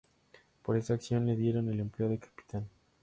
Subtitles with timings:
[0.63, 2.67] Por esa acción le dieron el empleo de capitán.